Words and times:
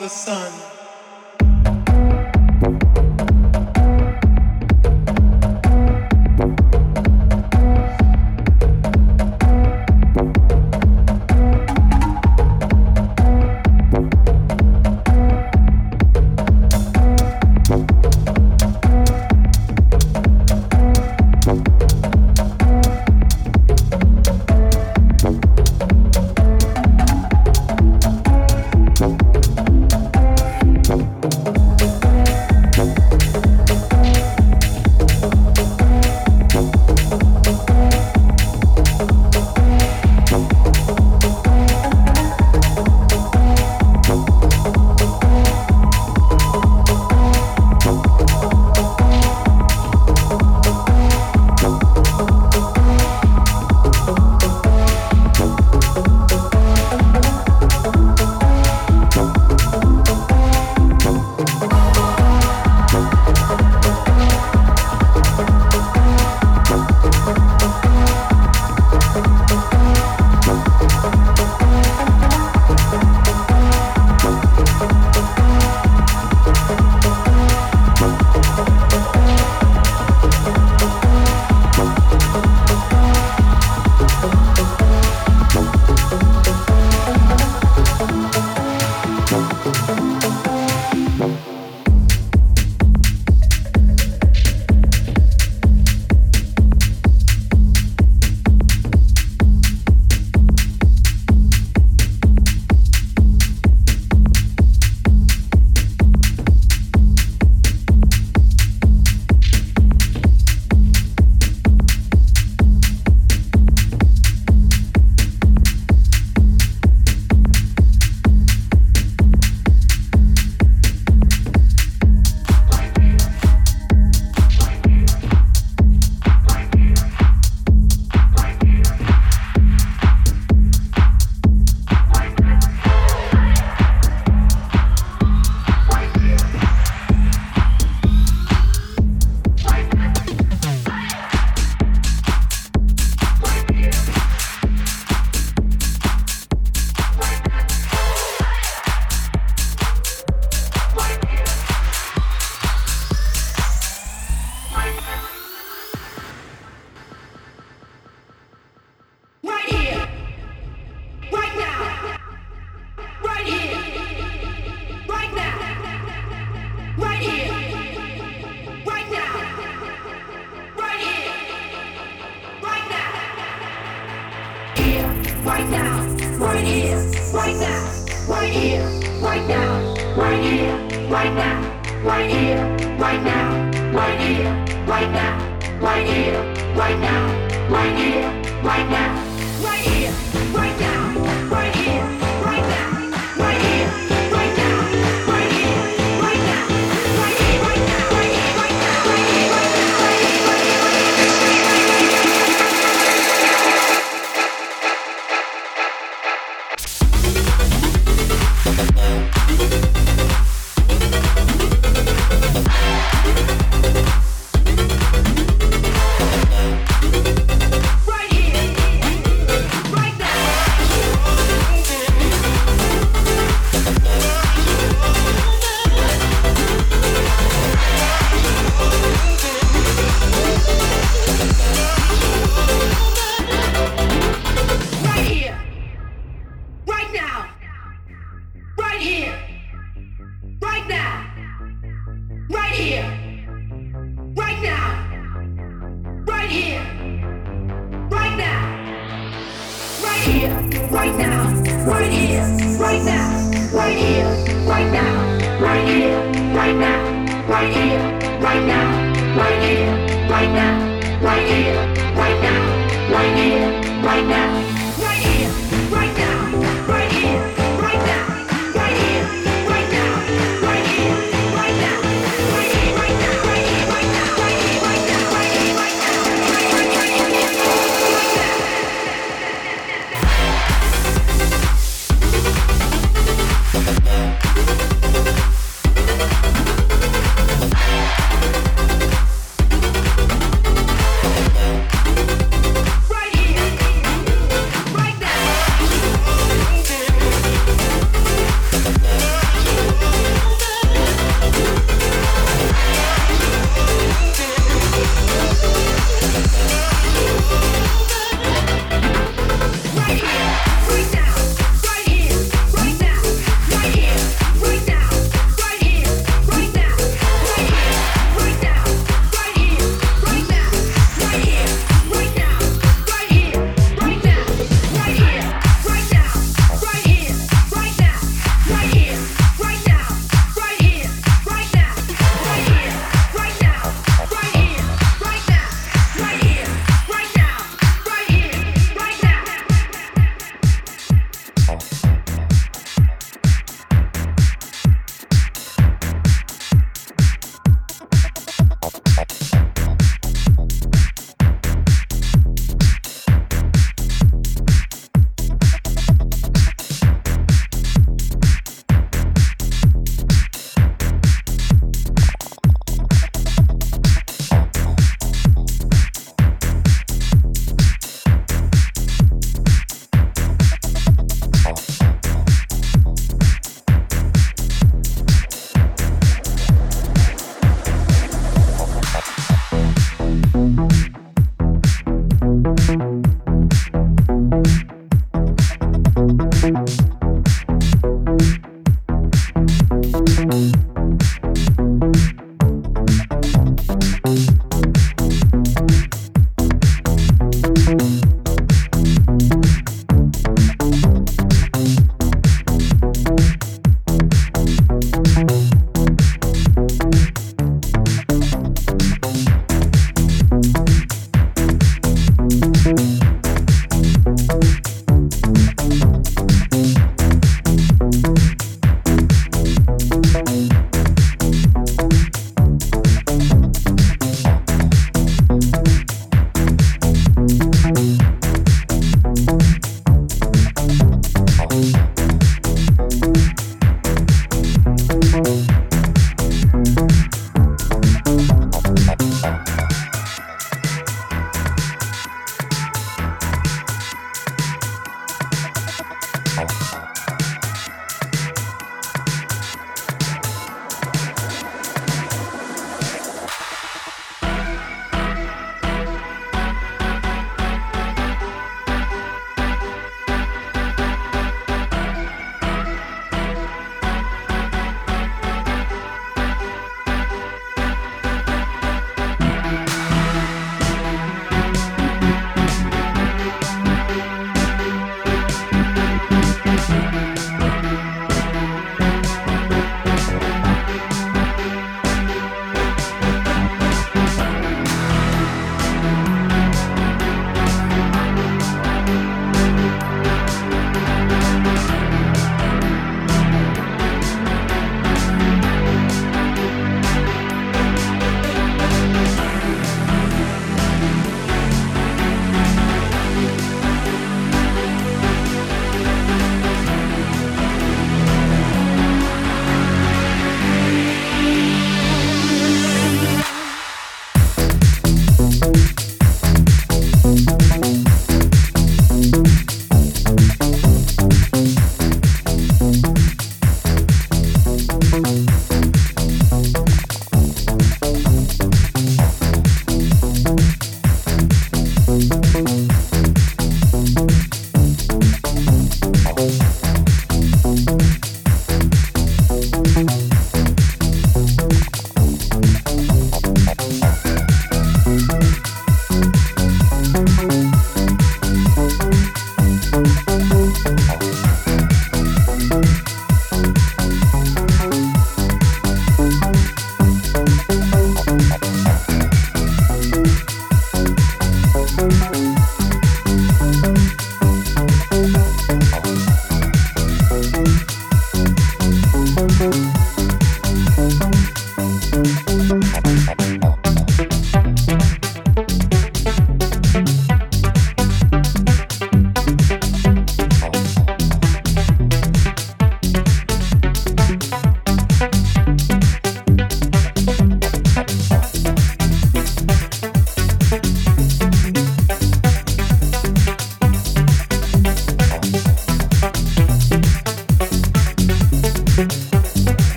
the 0.00 0.08
sun. 0.08 0.59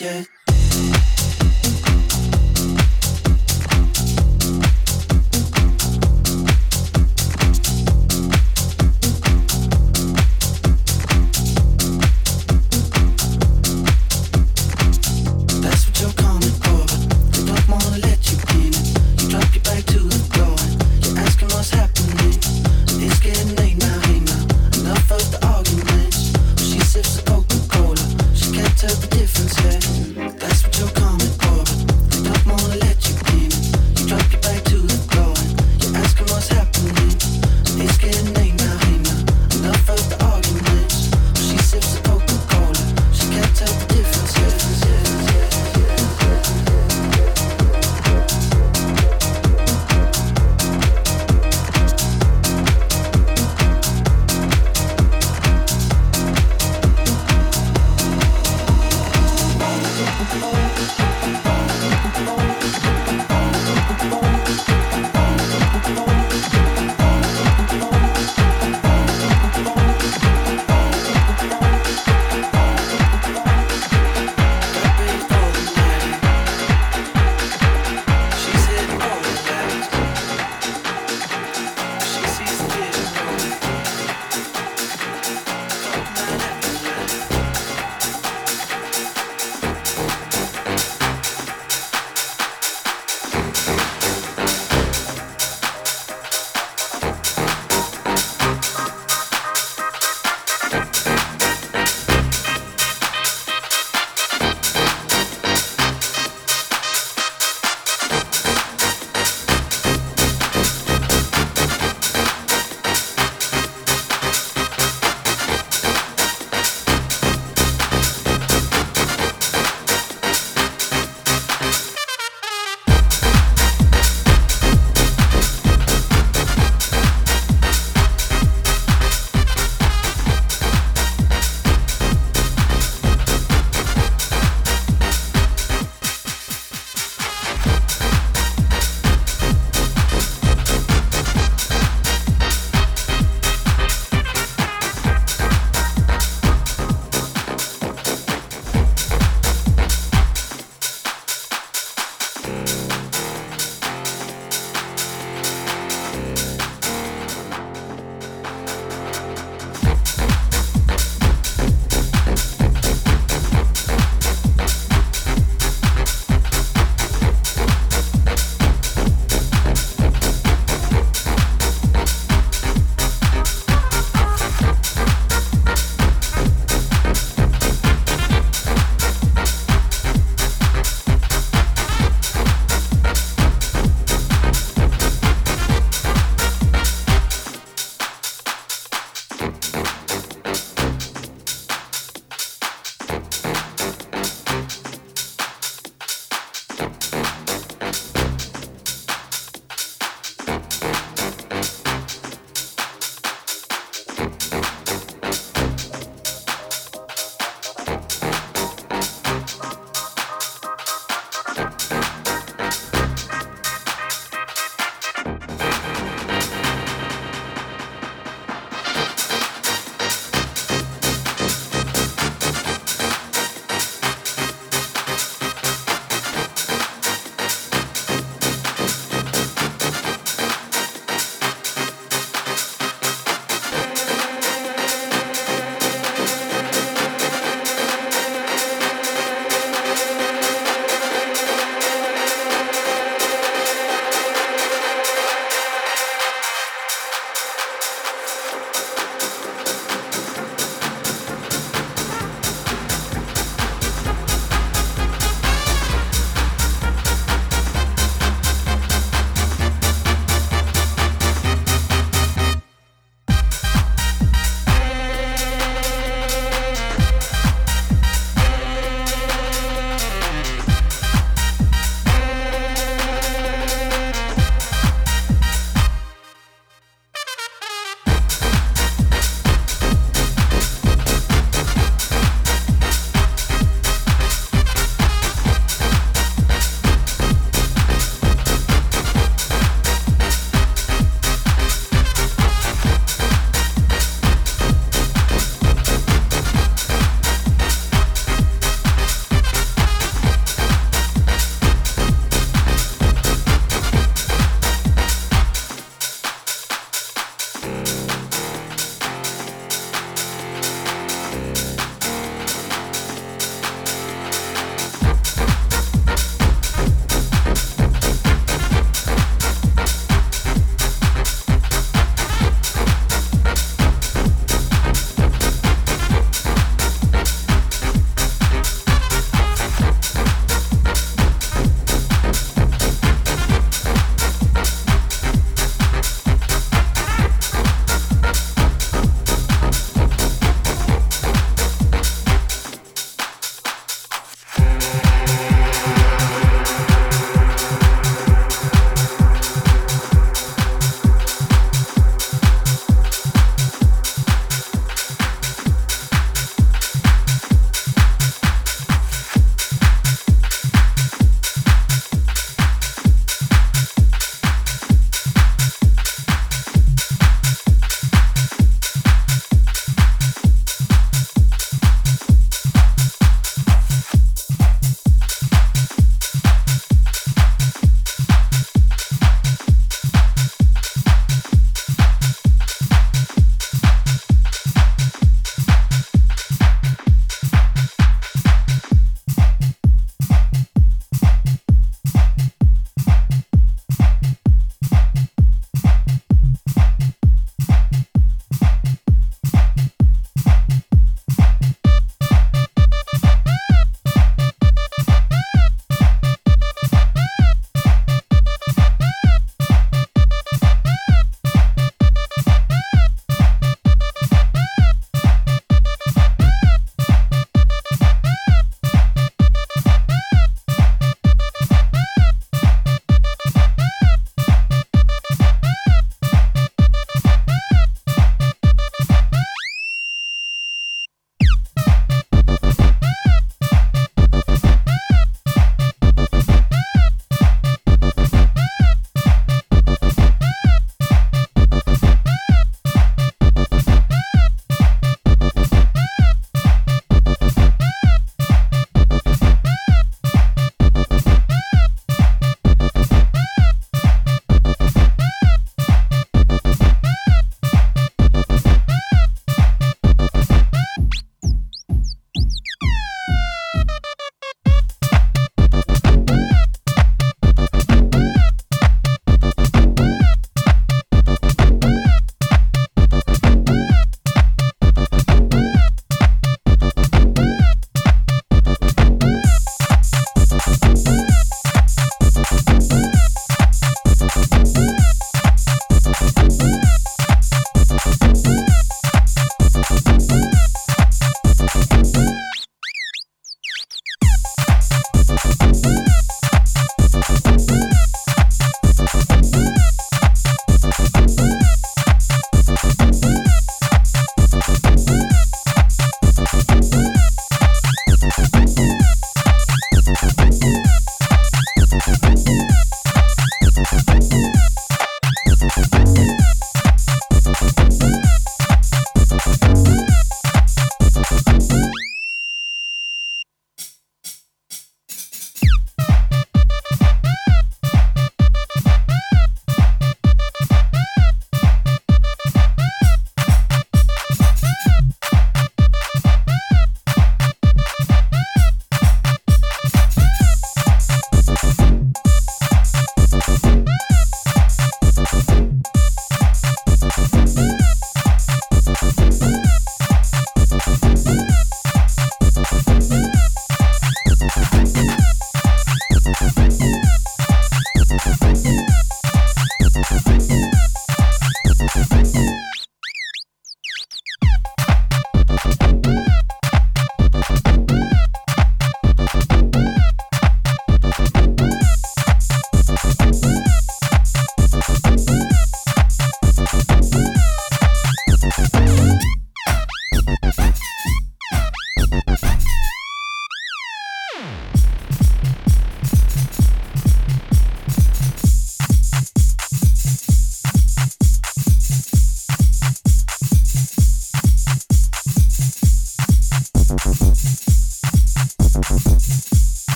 Yet. 0.00 0.33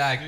Like 0.00 0.20